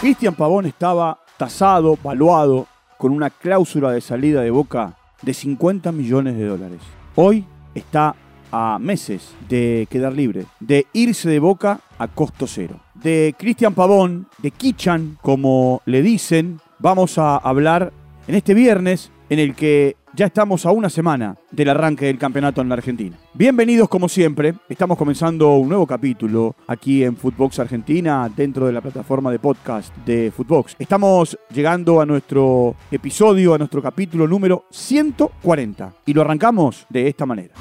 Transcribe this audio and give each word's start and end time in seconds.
Cristian 0.00 0.34
Pavón 0.34 0.64
estaba 0.64 1.18
tasado, 1.36 1.98
valuado, 2.02 2.66
con 2.96 3.12
una 3.12 3.28
cláusula 3.28 3.92
de 3.92 4.00
salida 4.00 4.40
de 4.40 4.50
Boca 4.50 4.96
de 5.20 5.34
50 5.34 5.92
millones 5.92 6.38
de 6.38 6.46
dólares. 6.46 6.80
Hoy 7.16 7.44
está 7.74 8.16
a 8.50 8.78
meses 8.78 9.34
de 9.46 9.86
quedar 9.90 10.14
libre, 10.14 10.46
de 10.58 10.86
irse 10.94 11.28
de 11.28 11.38
Boca 11.38 11.80
a 11.98 12.08
costo 12.08 12.46
cero. 12.46 12.80
De 12.94 13.34
Cristian 13.38 13.74
Pavón, 13.74 14.26
de 14.38 14.52
Kichan, 14.52 15.18
como 15.20 15.82
le 15.84 16.00
dicen, 16.00 16.62
vamos 16.78 17.18
a 17.18 17.36
hablar 17.36 17.92
en 18.26 18.36
este 18.36 18.54
viernes 18.54 19.12
en 19.28 19.38
el 19.38 19.54
que 19.54 19.98
ya 20.14 20.26
estamos 20.26 20.66
a 20.66 20.72
una 20.72 20.90
semana 20.90 21.36
del 21.50 21.68
arranque 21.68 22.06
del 22.06 22.18
campeonato 22.18 22.60
en 22.60 22.68
la 22.68 22.74
Argentina. 22.74 23.16
Bienvenidos 23.34 23.88
como 23.88 24.08
siempre, 24.08 24.54
estamos 24.68 24.98
comenzando 24.98 25.54
un 25.56 25.68
nuevo 25.68 25.86
capítulo 25.86 26.56
aquí 26.66 27.04
en 27.04 27.16
Footbox 27.16 27.58
Argentina 27.58 28.30
dentro 28.34 28.66
de 28.66 28.72
la 28.72 28.80
plataforma 28.80 29.30
de 29.30 29.38
podcast 29.38 29.94
de 30.04 30.32
Footbox. 30.34 30.76
Estamos 30.78 31.38
llegando 31.52 32.00
a 32.00 32.06
nuestro 32.06 32.74
episodio, 32.90 33.54
a 33.54 33.58
nuestro 33.58 33.82
capítulo 33.82 34.26
número 34.26 34.64
140 34.70 35.92
y 36.06 36.14
lo 36.14 36.22
arrancamos 36.22 36.86
de 36.88 37.08
esta 37.08 37.26
manera. 37.26 37.54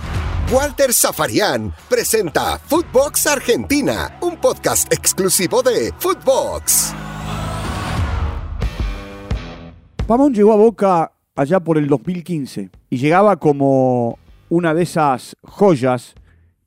Walter 0.51 0.91
Zafarian 0.91 1.71
presenta 1.87 2.57
Footbox 2.57 3.27
Argentina, 3.27 4.17
un 4.21 4.37
podcast 4.37 4.91
exclusivo 4.91 5.61
de 5.61 5.93
Footbox. 5.99 6.95
Pamón 10.07 10.33
llegó 10.33 10.53
a 10.53 10.55
Boca 10.55 11.11
allá 11.39 11.61
por 11.61 11.77
el 11.77 11.87
2015 11.87 12.69
y 12.89 12.97
llegaba 12.97 13.37
como 13.37 14.19
una 14.49 14.73
de 14.73 14.83
esas 14.83 15.37
joyas 15.41 16.13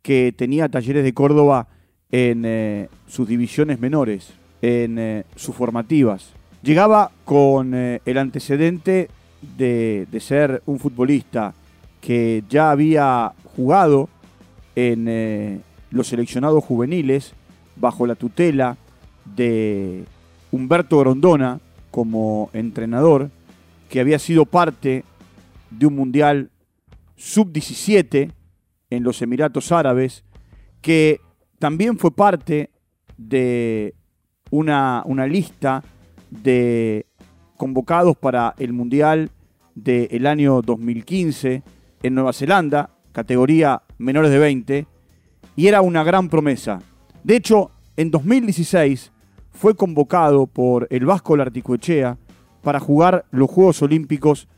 que 0.01 0.33
tenía 0.35 0.71
Talleres 0.71 1.05
de 1.05 1.13
Córdoba 1.13 1.69
en 2.11 2.45
eh, 2.47 2.89
sus 3.07 3.29
divisiones 3.29 3.81
menores, 3.81 4.33
en 4.63 4.99
eh, 4.99 5.25
sus 5.37 5.55
formativas. 5.55 6.31
Llegaba 6.63 7.11
con 7.27 7.75
eh, 7.75 8.01
el 8.07 8.17
antecedente 8.17 9.11
de, 9.59 10.07
de, 10.11 10.21
ser 10.21 10.63
un 10.65 10.79
futbolista 10.79 11.53
que 12.01 12.43
ya 12.49 12.71
había 12.71 13.33
jugado 13.55 14.09
en 14.75 15.61
los 15.91 16.07
seleccionados 16.09 16.65
juveniles 16.65 17.35
bajo 17.77 18.07
la 18.07 18.15
tutela 18.15 18.79
de 19.37 20.05
Humberto 20.51 20.99
Grondona 21.01 21.61
como 21.91 22.49
entrenador 22.55 23.29
que 23.93 24.01
había 24.01 24.19
sido 24.19 24.47
parte 24.47 25.05
de 25.71 25.85
un 25.85 25.95
mundial 25.95 26.51
sub-17 27.15 28.33
en 28.89 29.03
los 29.03 29.21
Emiratos 29.21 29.71
Árabes, 29.71 30.25
que 30.81 31.21
también 31.59 31.99
fue 31.99 32.11
parte 32.11 32.71
de 33.19 33.95
una, 34.51 35.03
una 35.05 35.27
lista 35.27 35.85
de 36.31 37.05
convocados 37.59 38.17
para 38.17 38.55
el 38.57 38.73
Mundial 38.73 39.31
del 39.75 40.27
año 40.27 40.63
2015 40.63 41.63
en 42.03 42.15
Nueva 42.15 42.33
Zelanda, 42.33 42.97
categoría 43.13 43.83
menores 43.99 44.31
de 44.31 44.39
20, 44.39 44.87
y 45.55 45.67
era 45.67 45.83
una 45.83 46.03
gran 46.03 46.31
promesa. 46.31 46.81
De 47.23 47.37
hecho, 47.37 47.71
en 47.99 48.11
2016 48.11 49.13
fue 49.51 49.77
convocado 49.77 50.47
por 50.47 50.87
el 50.89 51.05
Vasco 51.05 51.37
Larticoechea 51.37 52.17
para 52.63 52.81
jugar 52.81 53.25
los 53.31 53.51
Juegos 53.51 53.83
Olímpicos 53.83 54.49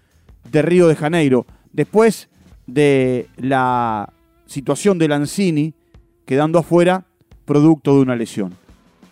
de 0.51 0.63
Río 0.63 0.89
de 0.89 0.97
Janeiro. 0.97 1.47
Después 1.73 2.29
de 2.67 3.27
la 3.37 4.13
situación 4.47 4.99
de 4.99 5.09
Lanzini 5.09 5.75
quedando 6.27 6.59
afuera 6.59 7.05
producto 7.45 7.95
de 7.95 8.03
una 8.03 8.17
lesión. 8.17 8.55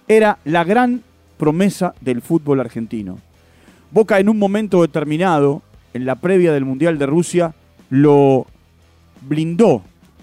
Era 0.09 0.39
la 0.45 0.65
gran 0.65 1.03
promesa 1.37 1.95
del 2.01 2.23
fútbol 2.23 2.61
argentino. 2.61 3.19
Boca 3.91 4.19
en 4.21 4.29
un 4.29 4.39
momento 4.39 4.83
determinado, 4.83 5.63
en 5.93 6.07
la 6.07 6.17
previa 6.17 6.53
del 6.53 6.65
Mundial 6.65 6.99
de 6.99 7.07
Rusia, 7.07 7.55
lo 7.91 8.47
blindó 9.21 9.83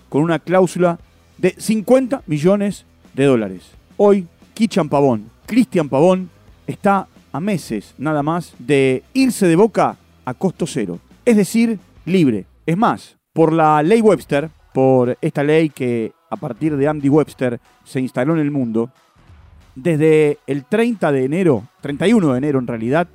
con 0.10 0.24
una 0.24 0.40
cláusula 0.40 1.00
de 1.38 1.54
50 1.58 2.24
millones 2.26 2.86
de 3.14 3.26
dólares. 3.26 3.72
Hoy, 3.98 4.28
Kichan 4.54 4.90
Pavón, 4.90 5.30
Cristian 5.46 5.88
Pavón, 5.88 6.30
está 6.66 7.08
a 7.32 7.40
meses 7.40 7.94
nada 7.98 8.24
más 8.24 8.54
de 8.60 9.04
irse 9.14 9.48
de 9.48 9.56
Boca 9.56 9.98
a 10.26 10.34
costo 10.34 10.66
cero. 10.68 11.00
Es 11.26 11.38
decir, 11.38 11.80
libre. 12.06 12.46
Es 12.66 12.78
más, 12.78 13.18
por 13.34 13.54
la 13.54 13.82
ley 13.84 14.02
Webster, 14.02 14.50
por 14.74 15.18
esta 15.22 15.44
ley 15.44 15.70
que 15.70 16.12
a 16.30 16.36
partir 16.36 16.76
de 16.76 16.88
Andy 16.88 17.10
Webster 17.10 17.60
se 17.84 18.00
instaló 18.00 18.34
en 18.34 18.40
el 18.40 18.52
mundo, 18.52 18.92
desde 19.76 20.38
el 20.46 20.66
30 20.66 21.12
de 21.12 21.26
enero, 21.26 21.64
31 21.82 22.34
de 22.34 22.38
enero 22.38 22.60
en 22.60 22.68
realidad, 22.68 23.08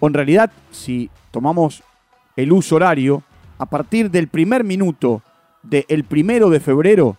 o 0.00 0.06
en 0.06 0.14
realidad 0.14 0.50
si 0.70 1.10
tomamos 1.30 1.82
el 2.36 2.52
uso 2.52 2.76
horario, 2.76 3.22
a 3.58 3.66
partir 3.66 4.10
del 4.10 4.28
primer 4.28 4.64
minuto 4.64 5.22
del 5.62 6.04
primero 6.04 6.50
de 6.50 6.60
febrero, 6.60 7.16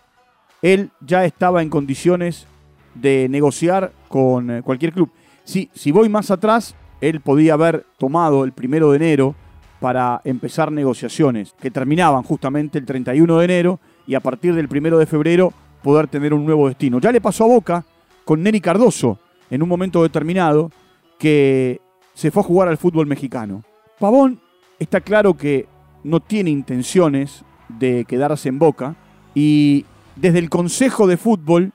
él 0.62 0.90
ya 1.00 1.24
estaba 1.24 1.62
en 1.62 1.70
condiciones 1.70 2.46
de 2.94 3.28
negociar 3.28 3.92
con 4.08 4.50
eh, 4.50 4.62
cualquier 4.62 4.92
club. 4.92 5.10
Si, 5.44 5.70
si 5.74 5.92
voy 5.92 6.08
más 6.08 6.30
atrás, 6.30 6.74
él 7.00 7.20
podía 7.20 7.54
haber 7.54 7.86
tomado 7.98 8.44
el 8.44 8.52
primero 8.52 8.90
de 8.90 8.96
enero 8.96 9.34
para 9.80 10.22
empezar 10.24 10.72
negociaciones 10.72 11.54
que 11.60 11.70
terminaban 11.70 12.22
justamente 12.22 12.78
el 12.78 12.86
31 12.86 13.38
de 13.38 13.44
enero 13.44 13.80
y 14.06 14.14
a 14.14 14.20
partir 14.20 14.54
del 14.54 14.68
primero 14.68 14.98
de 14.98 15.06
febrero 15.06 15.52
poder 15.82 16.08
tener 16.08 16.32
un 16.32 16.46
nuevo 16.46 16.68
destino. 16.68 16.98
Ya 16.98 17.12
le 17.12 17.20
pasó 17.20 17.44
a 17.44 17.48
Boca 17.48 17.84
con 18.24 18.42
Neri 18.42 18.60
Cardoso 18.60 19.18
en 19.50 19.62
un 19.62 19.68
momento 19.68 20.02
determinado 20.02 20.70
que 21.18 21.80
se 22.14 22.30
fue 22.30 22.42
a 22.42 22.46
jugar 22.46 22.68
al 22.68 22.78
fútbol 22.78 23.06
mexicano. 23.06 23.62
Pavón 23.98 24.40
está 24.78 25.00
claro 25.00 25.34
que 25.34 25.68
no 26.02 26.20
tiene 26.20 26.50
intenciones 26.50 27.44
de 27.68 28.04
quedarse 28.06 28.48
en 28.48 28.58
Boca 28.58 28.96
y 29.34 29.84
desde 30.16 30.38
el 30.38 30.48
Consejo 30.48 31.06
de 31.06 31.16
Fútbol 31.16 31.72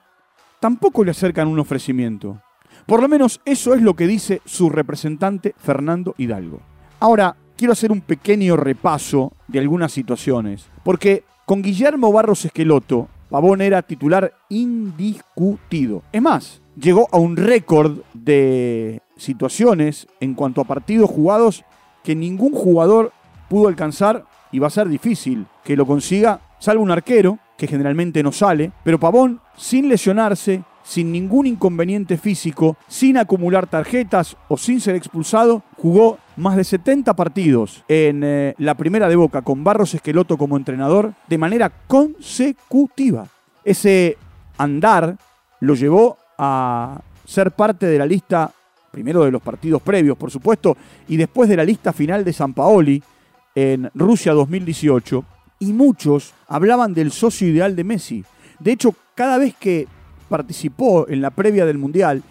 tampoco 0.58 1.04
le 1.04 1.12
acercan 1.12 1.48
un 1.48 1.58
ofrecimiento. 1.58 2.40
Por 2.90 3.02
lo 3.02 3.08
menos 3.08 3.40
eso 3.44 3.72
es 3.72 3.82
lo 3.82 3.94
que 3.94 4.08
dice 4.08 4.42
su 4.44 4.68
representante 4.68 5.54
Fernando 5.56 6.16
Hidalgo. 6.18 6.58
Ahora, 6.98 7.36
quiero 7.56 7.72
hacer 7.72 7.92
un 7.92 8.00
pequeño 8.00 8.56
repaso 8.56 9.32
de 9.46 9.60
algunas 9.60 9.92
situaciones, 9.92 10.66
porque 10.82 11.22
con 11.46 11.62
Guillermo 11.62 12.10
Barros 12.10 12.44
Esqueloto, 12.44 13.06
Pavón 13.28 13.60
era 13.60 13.82
titular 13.82 14.34
indiscutido. 14.48 16.02
Es 16.10 16.20
más, 16.20 16.62
llegó 16.74 17.06
a 17.12 17.18
un 17.18 17.36
récord 17.36 17.98
de 18.12 19.02
situaciones 19.16 20.08
en 20.18 20.34
cuanto 20.34 20.60
a 20.60 20.64
partidos 20.64 21.10
jugados 21.10 21.64
que 22.02 22.16
ningún 22.16 22.54
jugador 22.54 23.12
pudo 23.48 23.68
alcanzar 23.68 24.24
y 24.50 24.58
va 24.58 24.66
a 24.66 24.70
ser 24.70 24.88
difícil 24.88 25.46
que 25.62 25.76
lo 25.76 25.86
consiga, 25.86 26.40
salvo 26.58 26.82
un 26.82 26.90
arquero, 26.90 27.38
que 27.56 27.68
generalmente 27.68 28.20
no 28.24 28.32
sale, 28.32 28.72
pero 28.82 28.98
Pavón, 28.98 29.40
sin 29.56 29.88
lesionarse, 29.88 30.64
sin 30.82 31.12
ningún 31.12 31.46
inconveniente 31.46 32.16
físico, 32.16 32.76
sin 32.88 33.16
acumular 33.16 33.66
tarjetas 33.66 34.36
o 34.48 34.56
sin 34.56 34.80
ser 34.80 34.96
expulsado, 34.96 35.62
jugó 35.76 36.18
más 36.36 36.56
de 36.56 36.64
70 36.64 37.14
partidos 37.14 37.84
en 37.88 38.22
eh, 38.24 38.54
la 38.58 38.74
primera 38.74 39.08
de 39.08 39.16
Boca 39.16 39.42
con 39.42 39.62
Barros 39.62 39.94
Esqueloto 39.94 40.36
como 40.36 40.56
entrenador 40.56 41.14
de 41.28 41.38
manera 41.38 41.70
consecutiva. 41.86 43.26
Ese 43.64 44.16
andar 44.56 45.16
lo 45.60 45.74
llevó 45.74 46.16
a 46.38 47.00
ser 47.24 47.52
parte 47.52 47.86
de 47.86 47.98
la 47.98 48.06
lista, 48.06 48.50
primero 48.90 49.24
de 49.24 49.30
los 49.30 49.42
partidos 49.42 49.82
previos, 49.82 50.16
por 50.16 50.30
supuesto, 50.30 50.76
y 51.08 51.16
después 51.16 51.48
de 51.48 51.56
la 51.56 51.64
lista 51.64 51.92
final 51.92 52.24
de 52.24 52.32
San 52.32 52.54
Paoli 52.54 53.02
en 53.54 53.90
Rusia 53.94 54.32
2018. 54.32 55.24
Y 55.60 55.72
muchos 55.72 56.32
hablaban 56.48 56.94
del 56.94 57.12
socio 57.12 57.46
ideal 57.46 57.76
de 57.76 57.84
Messi. 57.84 58.24
De 58.58 58.72
hecho, 58.72 58.94
cada 59.14 59.36
vez 59.36 59.54
que 59.60 59.86
participó 60.30 61.06
en 61.08 61.20
la 61.20 61.30
previa 61.30 61.66
del 61.66 61.76
Mundial 61.76 62.22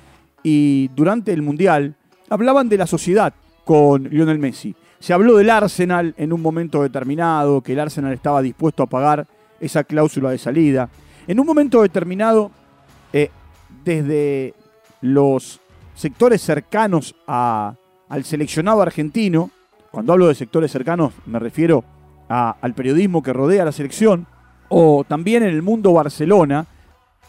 y 0.41 0.87
durante 0.95 1.33
el 1.33 1.43
Mundial 1.43 1.95
hablaban 2.29 2.69
de 2.69 2.77
la 2.77 2.87
sociedad 2.87 3.33
con 3.65 4.05
Lionel 4.05 4.39
Messi. 4.39 4.73
Se 4.99 5.13
habló 5.13 5.37
del 5.37 5.49
Arsenal 5.49 6.15
en 6.17 6.33
un 6.33 6.41
momento 6.41 6.81
determinado, 6.81 7.61
que 7.61 7.73
el 7.73 7.79
Arsenal 7.79 8.13
estaba 8.13 8.41
dispuesto 8.41 8.81
a 8.81 8.87
pagar 8.87 9.27
esa 9.59 9.83
cláusula 9.83 10.31
de 10.31 10.37
salida. 10.37 10.89
En 11.27 11.39
un 11.39 11.45
momento 11.45 11.81
determinado, 11.81 12.51
eh, 13.13 13.29
desde 13.83 14.53
los 15.01 15.59
sectores 15.95 16.41
cercanos 16.41 17.15
al 17.27 18.23
seleccionado 18.23 18.81
argentino, 18.81 19.51
cuando 19.91 20.13
hablo 20.13 20.27
de 20.27 20.35
sectores 20.35 20.71
cercanos 20.71 21.13
me 21.25 21.39
refiero 21.39 21.83
al 22.27 22.73
periodismo 22.73 23.23
que 23.23 23.33
rodea 23.33 23.63
a 23.63 23.65
la 23.65 23.71
selección, 23.71 24.27
o 24.69 25.03
también 25.07 25.43
en 25.43 25.49
el 25.49 25.61
mundo 25.61 25.93
Barcelona, 25.93 26.67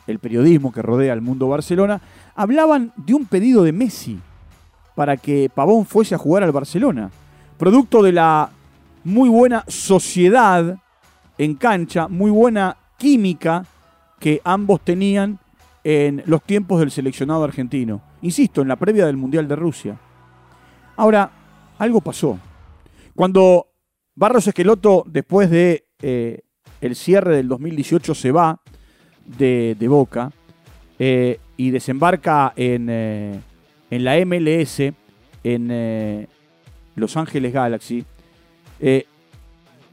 el 0.07 0.19
periodismo 0.19 0.73
que 0.73 0.83
rodea 0.83 1.13
al 1.13 1.21
mundo 1.21 1.49
Barcelona, 1.49 2.01
hablaban 2.35 2.93
de 2.97 3.15
un 3.15 3.27
pedido 3.27 3.63
de 3.63 3.73
Messi 3.73 4.19
para 4.95 5.17
que 5.17 5.51
Pavón 5.55 5.87
fuese 5.87 6.15
a 6.15 6.19
jugar 6.19 6.43
al 6.43 6.53
Barcelona, 6.53 7.11
producto 7.59 8.03
de 8.03 8.13
la 8.13 8.51
muy 9.05 9.29
buena 9.29 9.65
sociedad 9.69 10.77
en 11.39 11.55
cancha, 11.55 12.09
muy 12.09 12.31
buena 12.31 12.77
química 12.99 13.65
que 14.19 14.41
ambos 14.45 14.83
tenían 14.83 15.39
en 15.83 16.23
los 16.27 16.43
tiempos 16.43 16.81
del 16.81 16.91
seleccionado 16.91 17.45
argentino. 17.45 18.03
Insisto, 18.23 18.61
en 18.61 18.69
la 18.69 18.77
previa 18.77 19.07
del 19.07 19.17
Mundial 19.17 19.49
de 19.49 19.57
Rusia. 19.57 19.99
Ahora, 20.97 21.31
algo 21.79 22.03
pasó. 22.03 22.39
Cuando 23.15 23.69
Barros 24.15 24.47
Esqueloto, 24.47 25.05
después 25.07 25.49
de 25.49 25.87
eh, 26.03 26.43
el 26.83 26.95
cierre 26.95 27.37
del 27.37 27.49
2018, 27.49 28.15
se 28.15 28.33
va 28.33 28.61
de, 29.37 29.77
Boca 29.89 30.33
eh, 30.99 31.39
y 31.57 31.71
desembarca 31.71 32.53
en, 32.57 32.89
eh, 32.91 33.41
en, 33.91 34.05
la 34.05 34.17
MLS, 34.25 34.93
en 35.45 36.27
Los 36.95 37.17
Ángeles 37.17 37.53
Galaxy, 37.53 38.05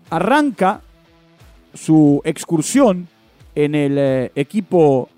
arranca 0.10 0.81
su 1.74 2.22
excursión 2.24 3.07
en 3.56 3.75
el 3.75 4.31
equipo 4.36 5.10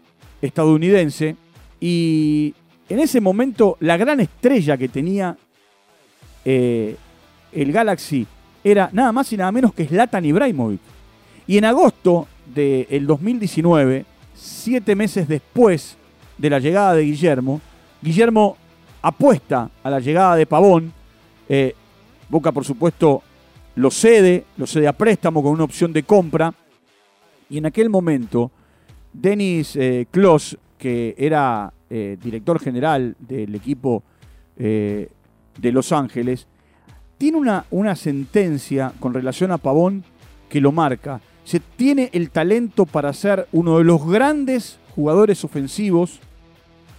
estadounidense 0.41 1.35
y 1.79 2.53
en 2.87 2.99
ese 2.99 3.21
momento 3.21 3.77
la 3.79 3.97
gran 3.97 4.19
estrella 4.19 4.77
que 4.77 4.89
tenía 4.89 5.37
el 6.45 7.71
Galaxy 7.71 8.27
era 8.63 8.89
nada 8.91 9.11
más 9.11 9.31
y 9.33 9.37
nada 9.37 9.51
menos 9.51 9.73
que 9.73 9.85
Zlatan 9.85 10.25
Ibrahimovic. 10.25 10.81
Y 11.47 11.57
en 11.57 11.65
agosto 11.65 12.27
del 12.53 13.07
2019, 13.07 14.05
siete 14.39 14.95
meses 14.95 15.27
después 15.27 15.97
de 16.37 16.49
la 16.49 16.59
llegada 16.59 16.93
de 16.93 17.03
Guillermo, 17.03 17.61
Guillermo 18.01 18.57
apuesta 19.01 19.69
a 19.83 19.89
la 19.89 19.99
llegada 19.99 20.35
de 20.35 20.45
Pavón. 20.45 20.93
Eh, 21.47 21.75
Boca, 22.29 22.51
por 22.51 22.63
supuesto, 22.63 23.23
lo 23.75 23.91
cede, 23.91 24.45
lo 24.57 24.67
cede 24.67 24.87
a 24.87 24.93
préstamo 24.93 25.41
con 25.41 25.51
una 25.51 25.63
opción 25.63 25.91
de 25.91 26.03
compra. 26.03 26.53
Y 27.49 27.57
en 27.57 27.65
aquel 27.65 27.89
momento, 27.89 28.51
Denis 29.11 29.75
eh, 29.75 30.07
que 30.77 31.15
era 31.17 31.73
eh, 31.89 32.17
director 32.21 32.59
general 32.59 33.15
del 33.19 33.55
equipo 33.55 34.03
eh, 34.57 35.09
de 35.57 35.71
Los 35.71 35.91
Ángeles, 35.91 36.47
tiene 37.17 37.37
una, 37.37 37.65
una 37.71 37.95
sentencia 37.95 38.93
con 38.99 39.13
relación 39.13 39.51
a 39.51 39.57
Pavón 39.57 40.03
que 40.47 40.61
lo 40.61 40.71
marca. 40.71 41.19
Se 41.49 41.59
tiene 41.59 42.11
el 42.13 42.29
talento 42.29 42.85
para 42.85 43.11
ser 43.11 43.47
uno 43.51 43.79
de 43.79 43.83
los 43.83 44.05
grandes 44.05 44.77
jugadores 44.93 45.43
ofensivos 45.43 46.19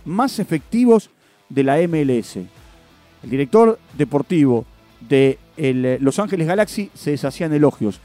más 0.04 0.40
efectivos 0.40 1.08
de 1.48 1.62
la 1.62 1.76
MLS. 1.86 2.34
El 2.34 3.30
director 3.30 3.78
deportivo 3.96 4.64
de 5.08 5.38
eh, 5.56 5.98
Los 6.00 6.18
Ángeles 6.18 6.48
Galaxy 6.48 6.90
se 6.94 7.12
deshacían 7.12 7.52
elogios. 7.52 8.00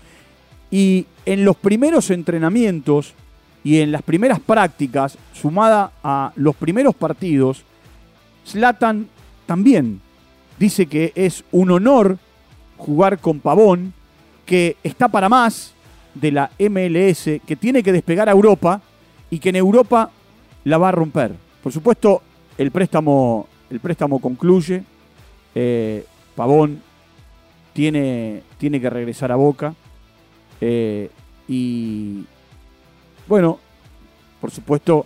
Y 0.69 1.07
en 1.25 1.45
los 1.45 1.55
primeros 1.57 2.11
entrenamientos 2.11 3.15
y 3.63 3.79
en 3.79 3.91
las 3.91 4.03
primeras 4.03 4.39
prácticas, 4.39 5.17
sumada 5.33 5.93
a 6.03 6.31
los 6.35 6.55
primeros 6.55 6.93
partidos, 6.93 7.63
Slatan 8.45 9.07
también 9.47 9.99
dice 10.59 10.85
que 10.85 11.11
es 11.15 11.43
un 11.51 11.71
honor 11.71 12.19
jugar 12.77 13.17
con 13.17 13.39
Pavón, 13.39 13.95
que 14.45 14.77
está 14.83 15.07
para 15.07 15.27
más 15.27 15.74
de 16.15 16.31
la 16.31 16.51
MLS, 16.57 17.41
que 17.45 17.55
tiene 17.55 17.83
que 17.83 17.91
despegar 17.91 18.27
a 18.27 18.31
Europa 18.31 18.81
y 19.29 19.39
que 19.39 19.49
en 19.49 19.57
Europa 19.57 20.11
la 20.63 20.77
va 20.77 20.89
a 20.89 20.91
romper. 20.91 21.33
Por 21.61 21.71
supuesto, 21.71 22.21
el 22.57 22.71
préstamo, 22.71 23.47
el 23.69 23.79
préstamo 23.79 24.19
concluye. 24.19 24.83
Eh, 25.53 26.05
Pavón 26.35 26.81
tiene, 27.73 28.43
tiene 28.57 28.81
que 28.81 28.89
regresar 28.89 29.31
a 29.31 29.35
Boca. 29.35 29.75
Eh, 30.61 31.09
y 31.47 32.25
bueno, 33.27 33.59
por 34.39 34.51
supuesto, 34.51 35.05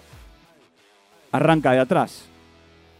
arranca 1.32 1.72
de 1.72 1.80
atrás. 1.80 2.26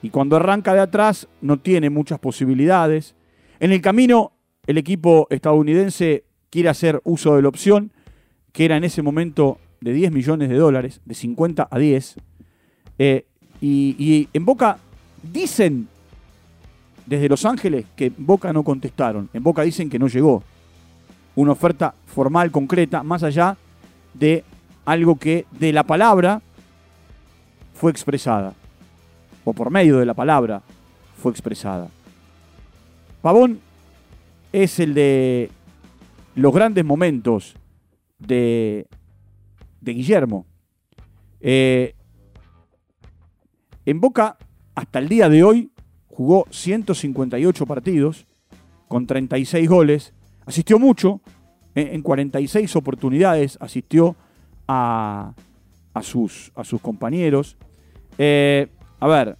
Y 0.02 0.10
cuando 0.10 0.36
arranca 0.36 0.74
de 0.74 0.80
atrás 0.80 1.28
no 1.42 1.58
tiene 1.58 1.90
muchas 1.90 2.20
posibilidades. 2.20 3.16
En 3.60 3.72
el 3.72 3.82
camino, 3.82 4.32
el 4.66 4.78
equipo 4.78 5.28
estadounidense 5.30 6.24
quiere 6.50 6.70
hacer 6.70 7.02
uso 7.04 7.36
de 7.36 7.42
la 7.42 7.50
opción, 7.50 7.92
que 8.52 8.66
era 8.66 8.78
en 8.78 8.84
ese 8.84 9.02
momento 9.02 9.60
de 9.82 9.94
10 9.94 10.12
millones 10.12 10.50
de 10.50 10.56
dólares, 10.56 11.02
de 11.06 11.16
50 11.16 11.68
a 11.70 11.80
10. 11.80 12.16
Eh, 12.98 13.26
y, 13.62 14.28
en 14.34 14.46
Boca 14.46 14.78
dicen 15.22 15.88
desde 17.06 17.28
Los 17.28 17.46
Ángeles 17.46 17.86
que 17.96 18.08
en 18.08 18.16
Boca 18.18 18.54
no 18.54 18.64
contestaron. 18.64 19.30
En 19.34 19.44
Boca 19.44 19.64
dicen 19.64 19.90
que 19.90 20.00
no 20.00 20.08
llegó 20.08 20.44
una 21.36 21.54
oferta 21.54 21.94
formal, 22.06 22.52
concreta, 22.52 23.04
más 23.04 23.24
allá 23.24 23.58
de 24.14 24.44
algo 24.86 25.18
que 25.18 25.46
de 25.52 25.74
la 25.74 25.84
palabra 25.84 26.42
fue 27.74 27.92
expresada 27.92 28.54
o 29.50 29.54
por 29.54 29.72
medio 29.72 29.98
de 29.98 30.06
la 30.06 30.14
palabra, 30.14 30.62
fue 31.18 31.32
expresada. 31.32 31.88
Pavón 33.22 33.60
es 34.54 34.80
el 34.80 34.94
de 34.94 35.50
los 36.36 36.54
grandes 36.54 36.86
momentos 36.86 37.56
de, 38.20 38.88
de 39.82 39.94
Guillermo. 39.94 40.46
Eh, 41.40 41.96
en 43.86 44.00
Boca, 44.00 44.38
hasta 44.76 45.00
el 45.00 45.10
día 45.10 45.30
de 45.30 45.44
hoy, 45.44 45.72
jugó 46.08 46.46
158 46.50 47.66
partidos 47.66 48.28
con 48.88 49.08
36 49.08 49.70
goles. 49.70 50.14
Asistió 50.46 50.80
mucho, 50.80 51.22
eh, 51.76 51.90
en 51.94 52.02
46 52.02 52.76
oportunidades 52.76 53.58
asistió 53.62 54.16
a, 54.68 55.34
a, 55.94 56.04
sus, 56.04 56.52
a 56.56 56.64
sus 56.64 56.82
compañeros. 56.82 57.58
Eh, 58.18 58.68
a 59.00 59.08
ver, 59.08 59.38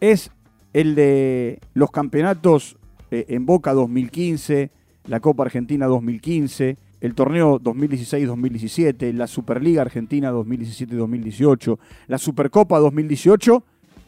es 0.00 0.30
el 0.72 0.94
de 0.94 1.60
los 1.74 1.90
campeonatos 1.90 2.76
en 3.10 3.46
Boca 3.46 3.72
2015, 3.72 4.70
la 5.06 5.20
Copa 5.20 5.44
Argentina 5.44 5.86
2015, 5.86 6.76
el 7.00 7.14
torneo 7.14 7.60
2016-2017, 7.60 9.12
la 9.12 9.26
Superliga 9.26 9.82
Argentina 9.82 10.32
2017-2018, 10.32 11.78
la 12.08 12.18
Supercopa 12.18 12.78
2018 12.78 13.62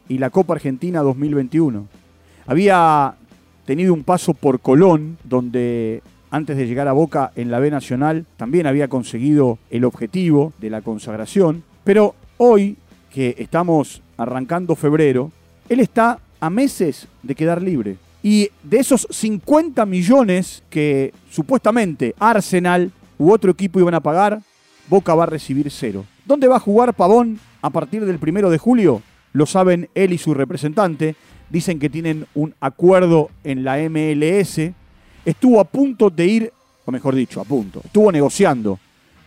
y 0.09 0.19
la 0.19 0.31
Copa 0.31 0.55
Argentina 0.55 1.03
2021. 1.03 1.87
Había 2.47 3.15
tenido 3.67 3.93
un 3.93 4.05
paso 4.05 4.33
por 4.33 4.61
Colón, 4.61 5.19
donde 5.25 6.03
antes 6.31 6.57
de 6.57 6.67
llegar 6.67 6.89
a 6.89 6.93
Boca 6.93 7.33
en 7.37 7.51
la 7.51 7.59
B 7.59 7.71
Nacional 7.71 8.27
también 8.37 8.67
había 8.67 8.89
conseguido 8.89 9.59
el 9.71 9.85
objetivo 9.85 10.53
de 10.59 10.71
la 10.71 10.81
consagración, 10.81 11.63
pero 11.85 12.15
hoy 12.39 12.77
que 13.13 13.35
estamos 13.39 14.03
arrancando 14.17 14.77
febrero, 14.77 15.31
él 15.69 15.81
está 15.81 16.21
a 16.41 16.51
meses 16.51 17.09
de 17.23 17.35
quedar 17.35 17.63
libre. 17.63 17.97
Y 18.23 18.51
de 18.63 18.79
esos 18.79 19.07
50 19.11 19.87
millones 19.87 20.63
que 20.71 21.13
supuestamente 21.31 22.15
Arsenal 22.19 22.91
u 23.17 23.33
otro 23.33 23.51
equipo 23.51 23.79
iban 23.79 23.95
a 23.95 24.01
pagar, 24.01 24.41
Boca 24.89 25.15
va 25.15 25.25
a 25.25 25.27
recibir 25.27 25.71
cero. 25.71 26.05
¿Dónde 26.25 26.49
va 26.49 26.57
a 26.57 26.61
jugar 26.61 26.95
Pavón 26.95 27.39
a 27.63 27.71
partir 27.71 28.05
del 28.05 28.19
primero 28.19 28.51
de 28.51 28.59
julio? 28.59 29.03
Lo 29.33 29.47
saben 29.47 29.89
él 29.95 30.13
y 30.13 30.19
su 30.19 30.35
representante. 30.35 31.15
Dicen 31.51 31.79
que 31.79 31.91
tienen 31.91 32.27
un 32.35 32.55
acuerdo 32.61 33.31
en 33.45 33.65
la 33.65 33.79
MLS. 33.89 34.73
Estuvo 35.25 35.61
a 35.61 35.65
punto 35.65 36.11
de 36.11 36.27
ir, 36.27 36.53
o 36.85 36.91
mejor 36.91 37.15
dicho, 37.15 37.41
a 37.41 37.45
punto. 37.45 37.81
Estuvo 37.85 38.11
negociando 38.11 38.79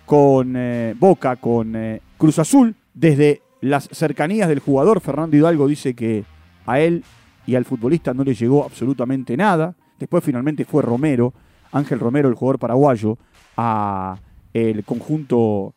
con 0.06 0.56
eh, 0.58 0.96
Boca, 1.00 1.36
con 1.36 1.76
eh, 1.76 2.02
Cruz 2.18 2.40
Azul, 2.40 2.76
desde 2.94 3.42
las 3.62 3.88
cercanías 3.92 4.50
del 4.50 4.60
jugador. 4.60 5.00
Fernando 5.00 5.38
Hidalgo 5.38 5.68
dice 5.68 5.94
que 5.94 6.24
a 6.66 6.80
él 6.80 7.04
y 7.52 7.56
al 7.58 7.66
futbolista 7.66 8.14
no 8.14 8.24
le 8.24 8.34
llegó 8.34 8.64
absolutamente 8.64 9.36
nada. 9.36 9.76
Después 10.00 10.24
finalmente 10.24 10.64
fue 10.64 10.82
Romero, 10.82 11.34
Ángel 11.74 12.00
Romero, 12.00 12.30
el 12.30 12.36
jugador 12.36 12.60
paraguayo, 12.60 13.18
a 13.58 14.16
el 14.54 14.86
conjunto 14.86 15.74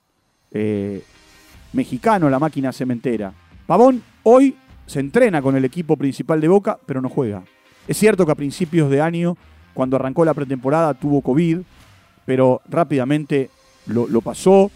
eh, 0.53 1.03
mexicano, 1.73 2.31
la 2.31 2.39
máquina 2.39 2.73
cementera. 2.73 3.33
Pavón 3.67 4.05
hoy 4.23 4.55
se 4.87 5.01
entrena 5.01 5.43
con 5.43 5.57
el 5.57 5.65
equipo 5.65 5.97
principal 5.97 6.41
de 6.41 6.47
Boca, 6.47 6.79
pero 6.87 7.03
no 7.03 7.09
juega. 7.09 7.43
Es 7.89 7.97
cierto 7.97 8.25
que 8.25 8.31
a 8.31 8.37
principios 8.37 8.89
de 8.89 9.01
año, 9.01 9.37
cuando 9.75 9.97
arrancó 9.97 10.25
la 10.25 10.33
pretemporada, 10.33 10.95
tuvo 10.95 11.23
COVID, 11.23 11.59
pero 12.25 12.63
rápidamente 12.69 13.51
lo, 13.87 14.07
lo 14.07 14.21
pasó 14.21 14.71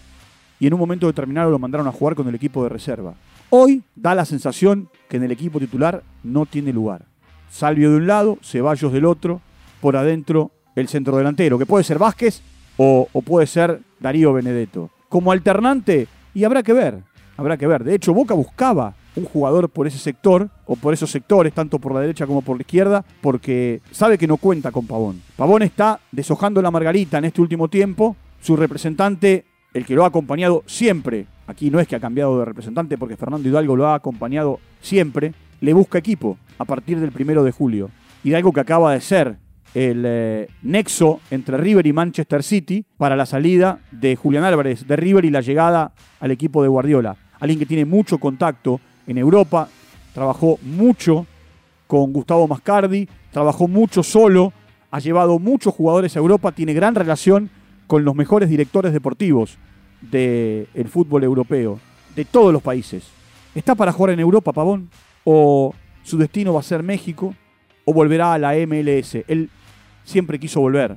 y 0.59 0.67
en 0.67 0.75
un 0.75 0.81
momento 0.81 1.07
determinado 1.07 1.49
lo 1.49 1.61
mandaron 1.61 1.87
a 1.87 1.93
jugar 1.93 2.17
con 2.17 2.27
el 2.27 2.35
equipo 2.35 2.65
de 2.65 2.71
reserva. 2.71 3.15
Hoy 3.51 3.83
da 3.97 4.15
la 4.15 4.27
sensación 4.27 4.91
que 5.09 5.17
en 5.17 5.23
el 5.23 5.33
equipo 5.33 5.59
titular 5.59 6.03
no 6.23 6.45
tiene 6.45 6.71
lugar. 6.71 7.07
Salvio 7.51 7.91
de 7.91 7.97
un 7.97 8.07
lado, 8.07 8.39
Ceballos 8.43 8.93
del 8.93 9.07
otro, 9.07 9.41
por 9.81 9.97
adentro 9.97 10.51
el 10.77 10.89
centro 10.89 11.17
delantero, 11.17 11.59
que 11.59 11.65
puede 11.65 11.83
ser 11.83 11.99
Vázquez 11.99 12.43
o, 12.77 13.09
puede 13.25 13.47
ser 13.47 13.81
Darío 14.01 14.35
Benedetto. 14.35 14.91
Como 15.09 15.33
alternante, 15.33 16.09
y 16.35 16.45
habrá 16.45 16.63
que 16.63 16.75
ver, 16.75 16.99
habrá 17.39 17.57
que 17.57 17.67
ver. 17.67 17.85
De 17.85 17.95
hecho, 17.95 18.13
Boca 18.13 18.35
buscaba 18.35 18.95
un 19.17 19.25
jugador 19.25 19.71
por 19.71 19.87
ese 19.87 19.99
sector, 19.99 20.51
o 20.67 20.77
por 20.77 20.93
esos 20.93 21.11
sectores, 21.11 21.55
tanto 21.55 21.79
por 21.79 21.95
la 21.95 22.01
derecha 22.01 22.27
como 22.27 22.43
por 22.43 22.59
la 22.59 22.63
izquierda, 22.63 23.03
porque 23.23 23.81
sabe 23.91 24.19
que 24.19 24.27
no 24.27 24.37
cuenta 24.37 24.71
con 24.71 24.87
Pavón. 24.87 25.23
Pavón 25.37 25.63
está 25.63 26.01
deshojando 26.13 26.61
la 26.61 26.71
margarita 26.71 27.17
en 27.17 27.25
este 27.25 27.41
último 27.41 27.69
tiempo. 27.69 28.15
Su 28.43 28.57
representante 28.57 29.47
el 29.73 29.87
que 29.87 29.95
lo 29.95 30.05
ha 30.05 30.09
acompañado 30.09 30.63
siempre, 30.67 31.27
aquí 31.49 31.71
no 31.71 31.81
es 31.81 31.89
que 31.89 31.97
ha 31.97 32.01
cambiado 32.01 32.39
de 32.39 32.45
representante 32.45 32.97
porque 32.97 33.17
Fernando 33.17 33.49
Hidalgo 33.49 33.75
lo 33.75 33.89
ha 33.89 33.95
acompañado 33.95 34.61
siempre, 34.81 35.33
le 35.61 35.73
busca 35.73 35.99
equipo 35.99 36.39
a 36.59 36.65
partir 36.65 37.01
del 37.01 37.11
primero 37.11 37.43
de 37.43 37.51
julio. 37.51 37.91
Hidalgo 38.23 38.53
que 38.53 38.61
acaba 38.61 38.93
de 38.93 39.01
ser 39.01 39.39
el 39.75 40.05
eh, 40.07 40.49
nexo 40.63 41.21
entre 41.31 41.57
River 41.57 41.87
y 41.87 41.93
Manchester 41.93 42.43
City 42.43 42.85
para 42.97 43.17
la 43.17 43.27
salida 43.27 43.81
de 43.91 44.15
Julián 44.15 44.45
Álvarez 44.45 44.87
de 44.87 44.97
River 44.97 45.25
y 45.25 45.31
la 45.31 45.41
llegada 45.41 45.93
al 46.21 46.31
equipo 46.31 46.63
de 46.63 46.69
Guardiola. 46.69 47.17
Alguien 47.41 47.59
que 47.59 47.67
tiene 47.67 47.85
mucho 47.85 48.19
contacto 48.19 48.81
en 49.07 49.17
Europa, 49.17 49.69
trabajó 50.13 50.59
mucho 50.63 51.27
con 51.87 52.13
Gustavo 52.13 52.47
Mascardi, 52.47 53.09
trabajó 53.33 53.69
mucho 53.69 54.03
solo, 54.03 54.53
ha 54.91 54.99
llevado 54.99 55.39
muchos 55.39 55.75
jugadores 55.75 56.15
a 56.15 56.19
Europa, 56.19 56.53
tiene 56.53 56.75
gran 56.75 56.95
relación 56.95 57.49
con 57.87 58.05
los 58.05 58.15
mejores 58.15 58.51
directores 58.51 58.93
deportivos 58.93 59.59
del 60.01 60.89
fútbol 60.89 61.25
europeo, 61.25 61.79
de 62.15 62.25
todos 62.25 62.53
los 62.53 62.63
países. 62.63 63.05
¿Está 63.55 63.75
para 63.75 63.93
jugar 63.93 64.15
en 64.15 64.21
Europa, 64.21 64.53
Pavón? 64.53 64.91
¿O 65.25 65.75
su 66.03 66.17
destino 66.19 66.55
va 66.55 66.61
a 66.61 66.65
ser 66.65 66.83
México? 66.83 67.35
¿O 67.85 67.93
volverá 67.93 68.35
a 68.35 68.39
la 68.39 68.55
MLS? 68.67 69.17
Él 69.27 69.51
siempre 70.05 70.39
quiso 70.39 70.61
volver 70.61 70.97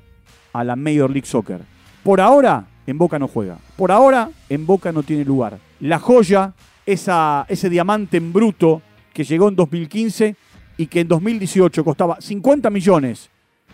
a 0.54 0.64
la 0.64 0.76
Major 0.76 1.10
League 1.10 1.28
Soccer. 1.28 1.62
Por 2.04 2.22
ahora, 2.22 2.66
en 2.88 2.98
Boca 2.98 3.20
no 3.20 3.28
juega. 3.28 3.58
Por 3.78 3.92
ahora, 3.92 4.30
en 4.50 4.66
Boca 4.66 4.92
no 4.92 5.04
tiene 5.04 5.26
lugar. 5.26 5.60
La 5.80 6.00
joya, 6.00 6.54
esa, 6.86 7.46
ese 7.48 7.70
diamante 7.70 8.18
en 8.18 8.34
bruto 8.34 8.82
que 9.14 9.24
llegó 9.24 9.50
en 9.50 9.56
2015 9.56 10.36
y 10.78 10.88
que 10.88 11.02
en 11.02 11.08
2018 11.08 11.84
costaba 11.84 12.20
50 12.20 12.70
millones 12.70 13.30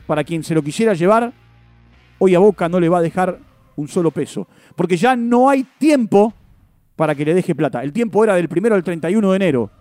para 0.06 0.24
quien 0.24 0.44
se 0.44 0.56
lo 0.56 0.62
quisiera 0.62 0.94
llevar, 0.94 1.34
hoy 2.18 2.36
a 2.36 2.40
Boca 2.40 2.70
no 2.70 2.80
le 2.80 2.90
va 2.90 3.00
a 3.00 3.02
dejar 3.02 3.40
un 3.78 3.88
solo 3.88 4.12
peso. 4.12 4.48
Porque 4.76 4.98
ya 4.98 5.16
no 5.16 5.50
hay 5.50 5.66
tiempo 5.78 6.34
para 6.98 7.16
que 7.16 7.24
le 7.24 7.34
deje 7.34 7.56
plata. 7.56 7.82
El 7.84 7.94
tiempo 7.94 8.24
era 8.24 8.36
del 8.36 8.50
primero 8.50 8.76
al 8.76 8.84
31 8.84 9.32
de 9.32 9.36
enero. 9.36 9.72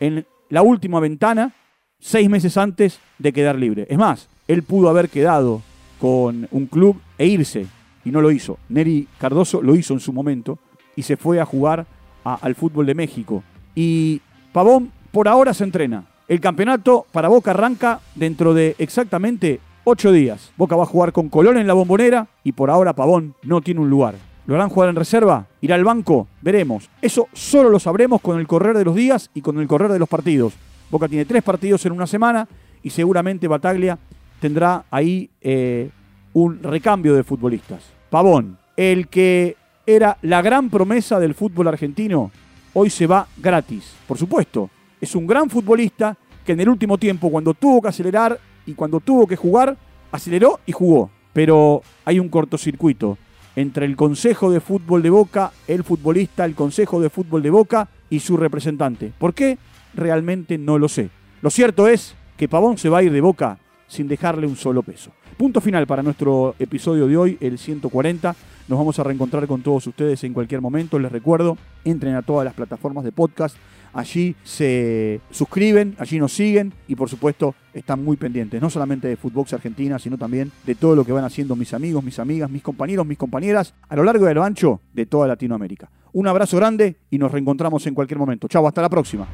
En 0.00 0.26
la 0.48 0.62
última 0.62 0.98
ventana, 0.98 1.54
seis 2.00 2.28
meses 2.28 2.56
antes 2.56 2.98
de 3.18 3.32
quedar 3.32 3.56
libre. 3.56 3.86
Es 3.88 3.98
más, 3.98 4.28
él 4.48 4.62
pudo 4.62 4.88
haber 4.88 5.08
quedado 5.08 5.62
con 6.00 6.48
un 6.50 6.66
club 6.66 7.00
e 7.18 7.26
irse, 7.26 7.66
y 8.04 8.10
no 8.10 8.20
lo 8.20 8.30
hizo. 8.30 8.58
Neri 8.68 9.06
Cardoso 9.18 9.62
lo 9.62 9.74
hizo 9.76 9.92
en 9.94 10.00
su 10.00 10.12
momento 10.12 10.58
y 10.96 11.02
se 11.02 11.16
fue 11.16 11.40
a 11.40 11.44
jugar 11.44 11.86
al 12.24 12.54
fútbol 12.54 12.86
de 12.86 12.94
México. 12.94 13.42
Y 13.74 14.20
Pavón 14.52 14.90
por 15.12 15.28
ahora 15.28 15.54
se 15.54 15.64
entrena. 15.64 16.06
El 16.26 16.40
campeonato 16.40 17.06
para 17.12 17.28
Boca 17.28 17.52
arranca 17.52 18.00
dentro 18.14 18.54
de 18.54 18.74
exactamente 18.78 19.60
ocho 19.88 20.12
días. 20.12 20.52
Boca 20.56 20.76
va 20.76 20.82
a 20.82 20.86
jugar 20.86 21.12
con 21.12 21.30
Colón 21.30 21.56
en 21.56 21.66
la 21.66 21.72
bombonera 21.72 22.28
y 22.44 22.52
por 22.52 22.70
ahora 22.70 22.92
Pavón 22.92 23.34
no 23.42 23.62
tiene 23.62 23.80
un 23.80 23.88
lugar. 23.88 24.16
¿Lo 24.46 24.54
harán 24.54 24.68
jugar 24.68 24.90
en 24.90 24.96
reserva? 24.96 25.46
¿Irá 25.60 25.76
al 25.76 25.84
banco? 25.84 26.28
Veremos. 26.42 26.90
Eso 27.00 27.28
solo 27.32 27.70
lo 27.70 27.78
sabremos 27.78 28.20
con 28.20 28.38
el 28.38 28.46
correr 28.46 28.76
de 28.76 28.84
los 28.84 28.94
días 28.94 29.30
y 29.34 29.40
con 29.40 29.58
el 29.58 29.66
correr 29.66 29.90
de 29.90 29.98
los 29.98 30.08
partidos. 30.08 30.52
Boca 30.90 31.08
tiene 31.08 31.24
tres 31.24 31.42
partidos 31.42 31.84
en 31.86 31.92
una 31.92 32.06
semana 32.06 32.46
y 32.82 32.90
seguramente 32.90 33.48
Bataglia 33.48 33.98
tendrá 34.40 34.84
ahí 34.90 35.30
eh, 35.40 35.90
un 36.34 36.62
recambio 36.62 37.14
de 37.14 37.24
futbolistas. 37.24 37.82
Pavón, 38.10 38.58
el 38.76 39.08
que 39.08 39.56
era 39.86 40.18
la 40.22 40.42
gran 40.42 40.68
promesa 40.68 41.18
del 41.18 41.34
fútbol 41.34 41.68
argentino, 41.68 42.30
hoy 42.74 42.90
se 42.90 43.06
va 43.06 43.26
gratis. 43.38 43.94
Por 44.06 44.18
supuesto, 44.18 44.68
es 45.00 45.14
un 45.14 45.26
gran 45.26 45.48
futbolista 45.48 46.16
que 46.44 46.52
en 46.52 46.60
el 46.60 46.68
último 46.68 46.98
tiempo, 46.98 47.30
cuando 47.30 47.54
tuvo 47.54 47.80
que 47.82 47.88
acelerar 47.88 48.38
y 48.68 48.74
cuando 48.74 49.00
tuvo 49.00 49.26
que 49.26 49.34
jugar, 49.34 49.78
aceleró 50.12 50.60
y 50.66 50.72
jugó. 50.72 51.10
Pero 51.32 51.82
hay 52.04 52.20
un 52.20 52.28
cortocircuito 52.28 53.16
entre 53.56 53.86
el 53.86 53.96
Consejo 53.96 54.50
de 54.50 54.60
Fútbol 54.60 55.02
de 55.02 55.08
Boca, 55.08 55.52
el 55.66 55.84
futbolista, 55.84 56.44
el 56.44 56.54
Consejo 56.54 57.00
de 57.00 57.08
Fútbol 57.08 57.42
de 57.42 57.48
Boca 57.48 57.88
y 58.10 58.20
su 58.20 58.36
representante. 58.36 59.10
¿Por 59.18 59.32
qué? 59.32 59.56
Realmente 59.94 60.58
no 60.58 60.78
lo 60.78 60.88
sé. 60.88 61.08
Lo 61.40 61.48
cierto 61.48 61.88
es 61.88 62.14
que 62.36 62.46
Pavón 62.46 62.76
se 62.76 62.90
va 62.90 62.98
a 62.98 63.02
ir 63.02 63.10
de 63.10 63.22
Boca 63.22 63.58
sin 63.86 64.06
dejarle 64.06 64.46
un 64.46 64.56
solo 64.56 64.82
peso. 64.82 65.12
Punto 65.38 65.62
final 65.62 65.86
para 65.86 66.02
nuestro 66.02 66.54
episodio 66.58 67.06
de 67.06 67.16
hoy, 67.16 67.38
el 67.40 67.58
140. 67.58 68.36
Nos 68.68 68.78
vamos 68.78 68.98
a 68.98 69.02
reencontrar 69.02 69.46
con 69.46 69.62
todos 69.62 69.86
ustedes 69.86 70.22
en 70.24 70.34
cualquier 70.34 70.60
momento. 70.60 70.98
Les 70.98 71.10
recuerdo, 71.10 71.56
entren 71.86 72.16
a 72.16 72.22
todas 72.22 72.44
las 72.44 72.52
plataformas 72.52 73.02
de 73.02 73.12
podcast. 73.12 73.56
Allí 73.92 74.36
se 74.44 75.20
suscriben, 75.30 75.96
allí 75.98 76.18
nos 76.18 76.32
siguen 76.32 76.72
y 76.86 76.94
por 76.94 77.08
supuesto 77.08 77.54
están 77.72 78.04
muy 78.04 78.16
pendientes, 78.16 78.60
no 78.60 78.70
solamente 78.70 79.08
de 79.08 79.16
Footbox 79.16 79.52
Argentina, 79.52 79.98
sino 79.98 80.18
también 80.18 80.52
de 80.66 80.74
todo 80.74 80.94
lo 80.94 81.04
que 81.04 81.12
van 81.12 81.24
haciendo 81.24 81.56
mis 81.56 81.72
amigos, 81.74 82.04
mis 82.04 82.18
amigas, 82.18 82.50
mis 82.50 82.62
compañeros, 82.62 83.06
mis 83.06 83.18
compañeras 83.18 83.74
a 83.88 83.96
lo 83.96 84.04
largo 84.04 84.26
a 84.26 84.34
lo 84.34 84.44
ancho 84.44 84.80
de 84.92 85.06
toda 85.06 85.26
Latinoamérica. 85.28 85.90
Un 86.12 86.26
abrazo 86.26 86.56
grande 86.56 86.96
y 87.10 87.18
nos 87.18 87.32
reencontramos 87.32 87.86
en 87.86 87.94
cualquier 87.94 88.18
momento. 88.18 88.48
Chau, 88.48 88.66
hasta 88.66 88.82
la 88.82 88.88
próxima. 88.88 89.26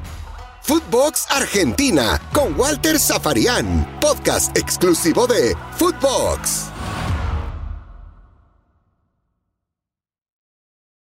Footbox 0.61 1.27
Argentina 1.29 2.19
con 2.33 2.59
Walter 2.59 2.97
Zafarian, 2.97 3.87
podcast 4.01 4.57
exclusivo 4.57 5.27
de 5.27 5.55
Footbox. 5.77 6.74